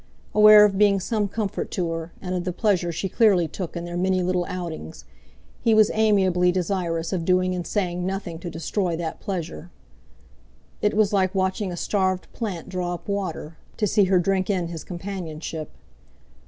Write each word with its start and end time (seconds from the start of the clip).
Aware 0.33 0.65
of 0.65 0.79
being 0.79 0.99
some 0.99 1.27
comfort 1.27 1.69
to 1.69 1.91
her, 1.91 2.11
and 2.23 2.33
of 2.33 2.43
the 2.43 2.51
pleasure 2.51 2.91
she 2.91 3.07
clearly 3.07 3.47
took 3.47 3.75
in 3.77 3.85
their 3.85 3.95
many 3.95 4.23
little 4.23 4.45
outings, 4.45 5.05
he 5.61 5.75
was 5.75 5.91
amiably 5.93 6.51
desirous 6.51 7.13
of 7.13 7.23
doing 7.23 7.53
and 7.53 7.67
saying 7.67 8.03
nothing 8.03 8.39
to 8.39 8.49
destroy 8.49 8.95
that 8.95 9.19
pleasure. 9.19 9.69
It 10.81 10.95
was 10.95 11.13
like 11.13 11.35
watching 11.35 11.71
a 11.71 11.77
starved 11.77 12.33
plant 12.33 12.67
draw 12.67 12.95
up 12.95 13.07
water, 13.07 13.57
to 13.77 13.85
see 13.85 14.05
her 14.05 14.17
drink 14.17 14.49
in 14.49 14.69
his 14.69 14.83
companionship. 14.83 15.69